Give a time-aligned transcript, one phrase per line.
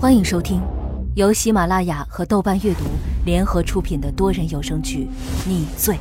[0.00, 0.62] 欢迎收听
[1.16, 2.84] 由喜马拉雅和豆瓣阅读
[3.24, 5.08] 联合出品的多人有声剧
[5.48, 5.98] 《你罪》，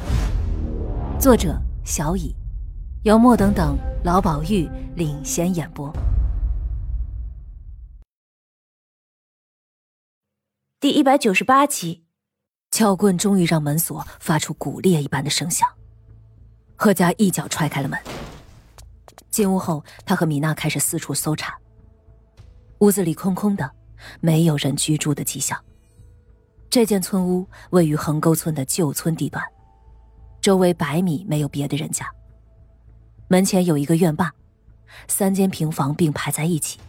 [1.20, 2.36] 作者小乙，
[3.06, 5.92] 由莫等等、老宝玉领衔演播。
[10.80, 12.06] 第一百九十八集，
[12.70, 15.68] 撬棍终于让门锁发出骨裂一般的声响。
[16.76, 18.00] 贺家一脚踹开了门。
[19.32, 21.58] 进屋后，他和米娜开始四处搜查。
[22.82, 23.77] 屋子里空空的。
[24.20, 25.58] 没有人居住的迹象。
[26.70, 29.44] 这间村屋位于横沟村的旧村地段，
[30.42, 32.06] 周围百米没有别的人家。
[33.30, 34.34] 门前有一个院坝，
[35.08, 36.80] 三间平房并排在一起，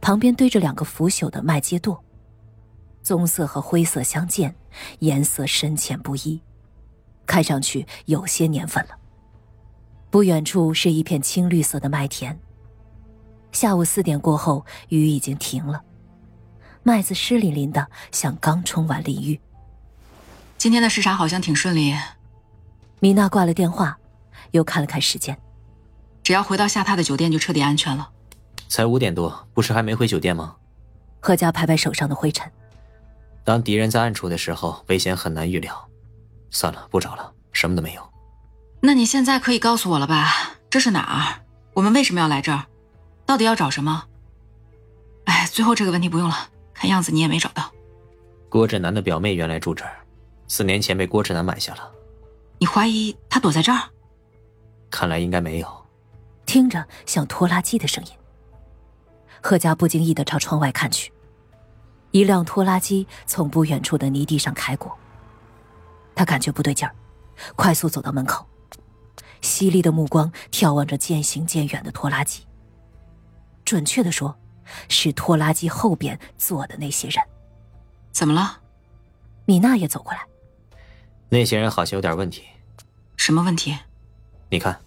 [0.00, 1.98] 旁边堆着两个腐朽的麦秸垛，
[3.02, 4.54] 棕色和灰色相间，
[5.00, 6.40] 颜色深浅不一，
[7.26, 8.96] 看上去有些年份了。
[10.10, 12.38] 不远处是一片青绿色的麦田。
[13.50, 15.82] 下午四点过后，雨已经停了。
[16.84, 19.40] 麦子湿淋淋的，像刚冲完淋浴。
[20.58, 21.94] 今天的视察好像挺顺利。
[23.00, 23.96] 米娜挂了电话，
[24.50, 25.36] 又看了看时间，
[26.22, 28.10] 只要回到下榻的酒店就彻底安全了。
[28.68, 30.56] 才五点多，不是还没回酒店吗？
[31.20, 32.50] 贺家拍拍手上的灰尘。
[33.44, 35.88] 当敌人在暗处的时候，危险很难预料。
[36.50, 38.02] 算了，不找了，什么都没有。
[38.80, 40.52] 那你现在可以告诉我了吧？
[40.68, 41.42] 这是哪儿？
[41.74, 42.66] 我们为什么要来这儿？
[43.24, 44.04] 到底要找什么？
[45.24, 46.48] 哎，最后这个问题不用了。
[46.82, 47.72] 看样子你也没找到，
[48.48, 50.04] 郭振南的表妹原来住这儿，
[50.48, 51.88] 四年前被郭振南买下了。
[52.58, 53.88] 你怀疑他躲在这儿？
[54.90, 55.86] 看来应该没有。
[56.44, 58.10] 听着像拖拉机的声音，
[59.40, 61.12] 贺家不经意的朝窗外看去，
[62.10, 64.92] 一辆拖拉机从不远处的泥地上开过。
[66.16, 66.92] 他感觉不对劲儿，
[67.54, 68.44] 快速走到门口，
[69.40, 72.44] 犀利的目光眺望着渐行渐远的拖拉机。
[73.64, 74.36] 准确的说。
[74.88, 77.22] 是拖拉机后边坐的那些人，
[78.12, 78.60] 怎么了？
[79.44, 80.24] 米娜也走过来。
[81.28, 82.44] 那些人好像有点问题。
[83.16, 83.76] 什么问题？
[84.50, 84.78] 你看，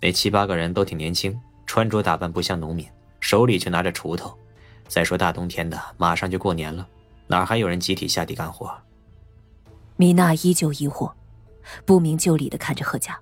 [0.00, 2.88] 那七八个人都挺年轻，穿着打扮不像农民，
[3.20, 4.36] 手里却拿着锄头。
[4.88, 6.86] 再说大冬天的，马上就过年了，
[7.26, 8.72] 哪还有人集体下地干活？
[9.96, 11.12] 米娜依旧疑惑，
[11.84, 13.18] 不明就里的看着贺家。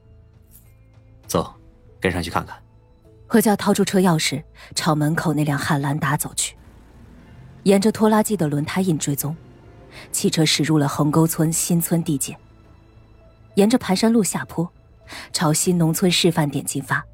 [1.26, 1.54] 走，
[2.00, 2.60] 跟上去看看。
[3.26, 4.42] 贺家掏出车钥匙，
[4.74, 6.56] 朝门口那辆汉兰达走去。
[7.64, 9.34] 沿着拖拉机的轮胎印追踪，
[10.12, 12.36] 汽车驶入了横沟村新村地界。
[13.54, 14.70] 沿着盘山路下坡，
[15.32, 17.04] 朝新农村示范点进发。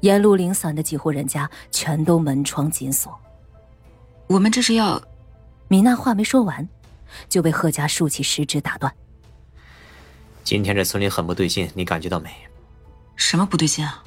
[0.00, 3.18] 沿路零散的几户人家全都门窗紧锁。
[4.26, 5.02] 我们这是要……
[5.68, 6.68] 米娜话没说完，
[7.28, 8.94] 就被贺家竖起食指打断。
[10.44, 12.30] 今天这村里很不对劲，你感觉到没？
[13.16, 14.04] 什么不对劲啊？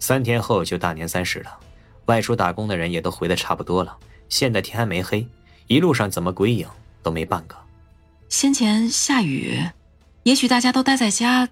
[0.00, 1.58] 三天后就大年三十了，
[2.06, 3.96] 外出打工的人也都回的差不多了。
[4.28, 5.28] 现在天还没黑，
[5.66, 6.66] 一路上怎么鬼影
[7.02, 7.54] 都没半个。
[8.28, 9.60] 先前下雨，
[10.22, 11.48] 也许大家都待在家。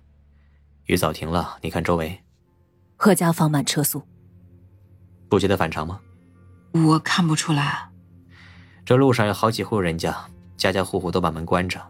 [0.86, 2.20] 雨早停了，你看周围。
[2.96, 4.02] 贺家放慢车速。
[5.28, 6.00] 不觉得反常吗？
[6.72, 7.90] 我看不出来。
[8.84, 10.16] 这路上有好几户人家，
[10.56, 11.80] 家家户户都把门关着。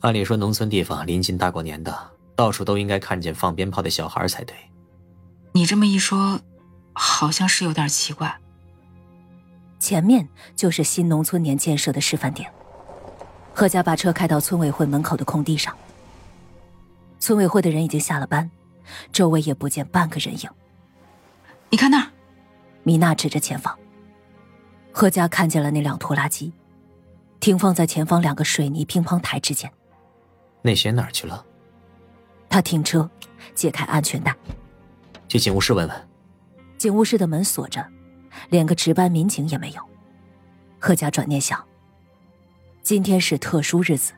[0.00, 1.96] 按理说，农村地方临近大过年的，
[2.34, 4.54] 到处都应该看见放鞭炮的小孩才对。
[5.56, 6.40] 你这么一说，
[6.94, 8.40] 好像是有点奇怪。
[9.78, 12.52] 前面就是新农村年建设的示范点。
[13.54, 15.72] 贺家把车开到村委会门口的空地上。
[17.20, 18.50] 村委会的人已经下了班，
[19.12, 20.50] 周围也不见半个人影。
[21.70, 22.10] 你看那儿，
[22.82, 23.78] 米娜指着前方。
[24.90, 26.52] 贺家看见了那辆拖拉机，
[27.38, 29.72] 停放在前方两个水泥乒乓台之间。
[30.62, 31.46] 那些哪儿去了？
[32.48, 33.08] 他停车，
[33.54, 34.34] 解开安全带。
[35.34, 36.08] 去警务室问问。
[36.78, 37.84] 警务室的门锁着，
[38.50, 39.82] 连个值班民警也没有。
[40.78, 41.60] 贺家转念想，
[42.82, 44.12] 今天是特殊日子，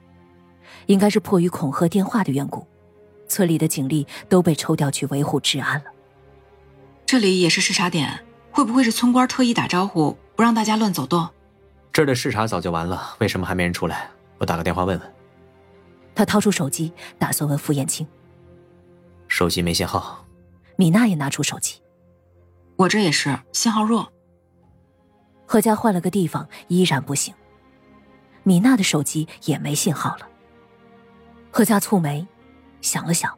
[0.84, 2.66] 应该是迫于恐吓电话的缘故，
[3.28, 5.86] 村里的警力都被抽调去维护治安了。
[7.06, 11.26] 这里也是视察点，会不会是村官特意打招呼，不让大家乱走动？
[11.94, 14.10] 这儿的视察早就完了，为什么还没人出来？
[14.36, 15.12] 我打个电话问问。
[16.14, 18.06] 他掏出手机，打算问傅延青。
[19.28, 20.25] 手机没信号。
[20.76, 21.80] 米娜也拿出手机，
[22.76, 24.12] 我这也是信号弱。
[25.46, 27.34] 贺家换了个地方，依然不行。
[28.42, 30.28] 米娜的手机也没信号了。
[31.50, 32.26] 贺家蹙眉，
[32.80, 33.36] 想了想，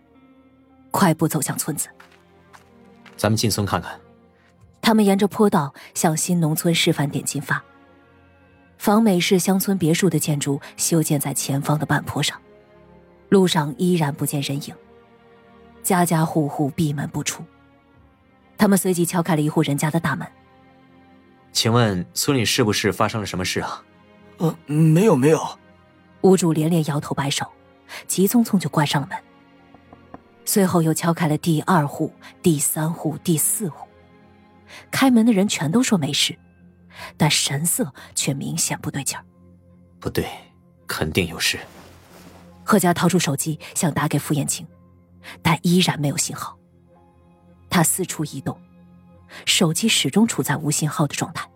[0.91, 1.89] 快步走向村子。
[3.17, 3.99] 咱们进村看看。
[4.81, 7.63] 他们沿着坡道向新农村示范点进发。
[8.79, 12.41] 仿美式乡村别墅的建筑修建在前方的半坡上，
[13.29, 14.75] 路上依然不见人影。
[15.89, 17.43] 家家户户闭门不出。
[18.59, 20.29] 他们随即敲开了一户人家的大门。
[21.51, 23.83] 请问村里是不是发生了什么事啊？
[24.37, 25.41] 呃，没有没有。
[26.21, 27.51] 屋主连连摇头摆手，
[28.07, 29.19] 急匆匆就关上了门。
[30.45, 32.13] 随后又敲开了第二户、
[32.43, 33.89] 第三户、第四户。
[34.91, 36.39] 开门的人全都说没事，
[37.17, 39.25] 但神色却明显不对劲儿。
[39.99, 40.29] 不对，
[40.87, 41.59] 肯定有事。
[42.63, 44.67] 贺家掏出手机想打给傅艳晴，
[45.43, 46.59] 但依然没有信号。
[47.71, 48.59] 他四处移动，
[49.45, 51.49] 手机始终处在无信号的状态。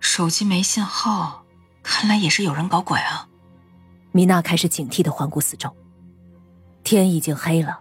[0.00, 1.44] 手机没信号，
[1.82, 3.28] 看来也是有人搞鬼啊！
[4.12, 5.74] 米娜开始警惕的环顾四周。
[6.84, 7.80] 天已经黑了，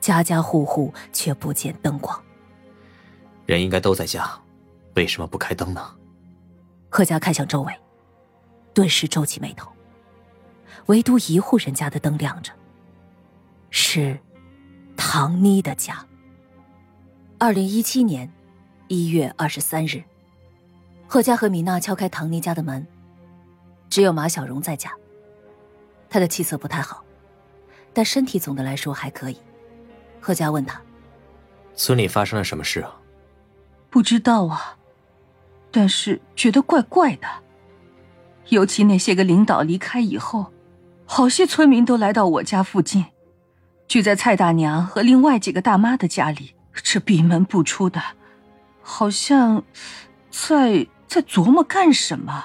[0.00, 2.22] 家家户户却不见灯光。
[3.46, 4.30] 人应该都在家，
[4.94, 5.96] 为什么不开灯呢？
[6.90, 7.72] 贺家看向周围，
[8.74, 9.72] 顿时皱起眉头。
[10.86, 12.52] 唯独一户人家的灯亮着，
[13.70, 14.18] 是
[14.96, 16.04] 唐妮的家。
[17.38, 18.30] 二零一七年
[18.88, 20.02] 一月二十三日，
[21.06, 22.86] 贺佳和米娜敲开唐妮家的门，
[23.88, 24.92] 只有马小荣在家。
[26.08, 27.04] 他的气色不太好，
[27.92, 29.38] 但身体总的来说还可以。
[30.20, 30.80] 贺佳问他
[31.74, 33.00] ：“村里发生了什么事啊
[33.88, 34.76] ？”“不知道啊，
[35.70, 37.28] 但是觉得怪怪的，
[38.48, 40.52] 尤其那些个领导离开以后。”
[41.12, 43.04] 好些村民都来到我家附近，
[43.90, 48.00] 聚在蔡大娘和另外几个大妈的家里，这闭门不出的，
[48.80, 49.64] 好像
[50.30, 52.44] 在在琢磨干什么。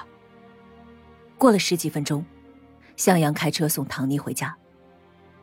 [1.38, 2.26] 过了十几分钟，
[2.96, 4.56] 向阳开车送唐妮回家。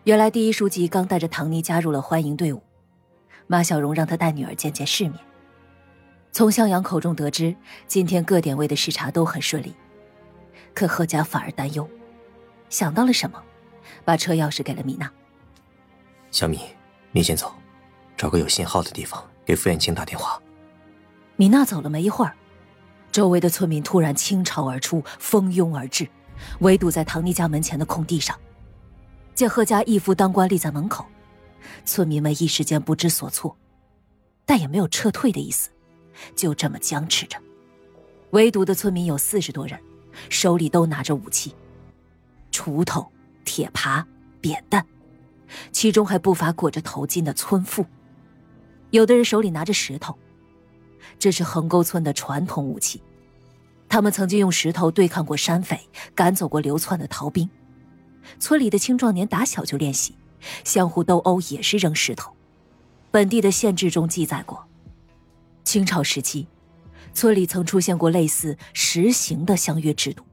[0.03, 2.61] 原来第一书记刚带着唐妮加入了欢迎队伍，
[3.47, 5.17] 马小荣让他带女儿见见世面。
[6.33, 7.56] 从向阳口中得知，
[7.88, 9.73] 今天各点位的视察都很顺利，
[10.73, 11.89] 可贺家反而担忧。
[12.67, 13.41] 想到了什么，
[14.03, 15.09] 把车钥匙给了米娜。
[16.33, 16.59] 小米，
[17.12, 17.53] 你先走，
[18.18, 20.41] 找个有信号的地方给傅艳清打电话。
[21.35, 22.33] 米娜走了没一会儿，
[23.12, 26.09] 周围的村民突然倾巢而出，蜂拥而至，
[26.62, 28.35] 围堵在唐妮家门前的空地上。
[29.35, 31.06] 见贺家一夫当关立在门口，
[31.85, 33.56] 村民们一时间不知所措，
[34.44, 35.69] 但也没有撤退的意思，
[36.35, 37.38] 就这么僵持着。
[38.31, 39.80] 围堵的村民有四十多人，
[40.31, 41.56] 手里都拿着武器。
[42.51, 43.07] 锄头、
[43.45, 44.03] 铁耙、
[44.41, 44.83] 扁担，
[45.71, 47.85] 其中还不乏裹着头巾的村妇。
[48.91, 50.17] 有的人手里拿着石头，
[51.17, 53.01] 这是横沟村的传统武器。
[53.89, 55.79] 他们曾经用石头对抗过山匪，
[56.15, 57.50] 赶走过流窜的逃兵。
[58.39, 60.15] 村里的青壮年打小就练习，
[60.63, 62.33] 相互斗殴也是扔石头。
[63.11, 64.65] 本地的县志中记载过，
[65.63, 66.47] 清朝时期，
[67.13, 70.23] 村里曾出现过类似实行的相约制度。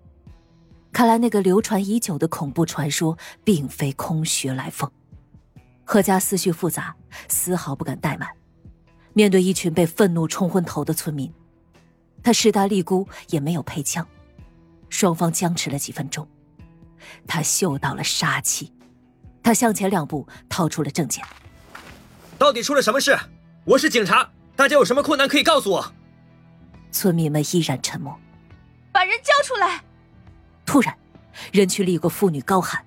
[0.93, 4.90] 看来，那个流传已久的恐怖传说并非空穴来风。
[5.92, 6.94] 贺家思绪复杂，
[7.26, 8.28] 丝毫不敢怠慢。
[9.12, 11.34] 面对一群被愤怒冲昏头的村民，
[12.22, 14.06] 他势大力孤，也没有配枪。
[14.88, 16.25] 双方僵持了几分钟，
[17.26, 18.72] 他嗅到了杀气。
[19.42, 21.25] 他向前两步，掏出了证件。
[22.38, 23.19] 到底出了什么事？
[23.64, 25.92] 我是警察，大家有什么困难可以告诉我。
[26.92, 28.16] 村民们依然沉默。
[28.92, 29.82] 把人交出来！
[30.64, 30.96] 突然，
[31.52, 32.81] 人群里有个妇女高喊，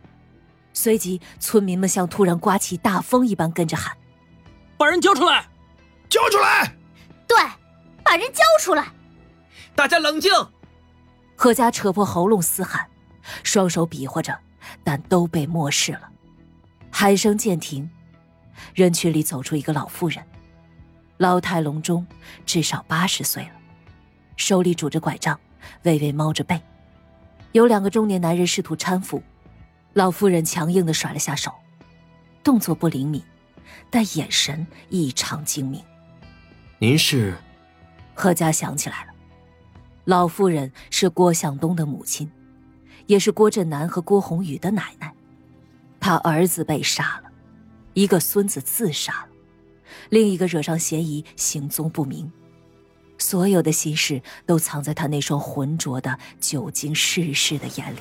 [0.73, 3.95] 随即村民们像突然刮起大风一般跟着喊
[4.77, 5.45] ：“把人交出来，
[6.09, 6.75] 交出来！”
[7.27, 7.37] 对，
[8.03, 8.91] 把人交出来！
[9.75, 10.31] 大家冷静！
[11.35, 12.87] 何家扯破喉咙嘶喊，
[13.43, 14.37] 双手比划着，
[14.83, 16.09] 但都被漠视了。
[16.91, 17.89] 喊声渐停，
[18.73, 20.23] 人群里走出一个老妇人，
[21.17, 22.05] 老态龙钟，
[22.45, 23.51] 至少八十岁了，
[24.37, 25.39] 手里拄着拐杖，
[25.83, 26.61] 微微猫着背。
[27.51, 29.21] 有两个中年男人试图搀扶，
[29.93, 31.51] 老妇人强硬的甩了下手，
[32.43, 33.21] 动作不灵敏，
[33.91, 35.83] 但眼神异常精明。
[36.79, 37.37] 您是？
[38.15, 39.13] 贺家想起来了，
[40.05, 42.29] 老夫人是郭向东的母亲，
[43.05, 45.13] 也是郭振南和郭宏宇的奶奶。
[45.99, 47.31] 他儿子被杀了，
[47.93, 49.27] 一个孙子自杀了，
[50.09, 52.31] 另一个惹上嫌疑，行踪不明。
[53.19, 57.99] 所有的心事都藏在他那双浑浊的、久经世事的眼里。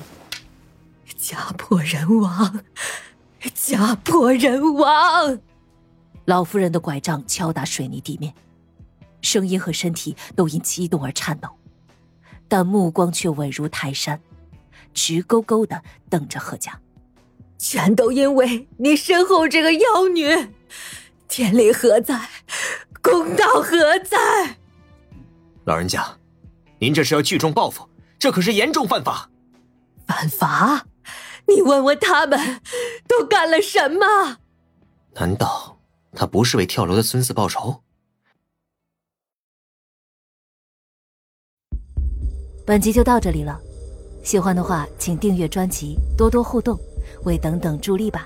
[1.17, 2.61] 家破人亡，
[3.53, 5.39] 家破人亡！
[6.25, 8.33] 老夫人的拐杖敲打水泥地面，
[9.21, 11.49] 声音和身体都因激动而颤抖，
[12.47, 14.19] 但目光却稳如泰山，
[14.93, 16.79] 直勾勾的瞪着贺家。
[17.57, 20.49] 全都因为你身后这个妖女！
[21.29, 22.29] 天理何在？
[23.01, 24.57] 公道何在？
[25.65, 26.17] 老人家，
[26.79, 27.87] 您这是要聚众报复，
[28.19, 29.29] 这可是严重犯法。
[30.05, 30.85] 犯法？
[31.53, 32.61] 你问问他们，
[33.07, 34.37] 都干了什么？
[35.13, 35.77] 难道
[36.13, 37.81] 他不是为跳楼的孙子报仇？
[42.65, 43.59] 本集就到这里了，
[44.23, 46.79] 喜欢的话请订阅专辑，多多互动，
[47.25, 48.25] 为等等助力吧。